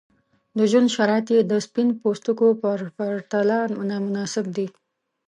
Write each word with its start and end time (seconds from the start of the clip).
د 0.57 0.59
ژوند 0.71 0.89
شرایط 0.95 1.27
یې 1.35 1.39
د 1.51 1.53
سپین 1.65 1.89
پوستکو 2.01 2.47
په 2.61 2.69
پرتله 2.97 3.59
نامناسب 3.89 4.45
دي. 4.55 4.67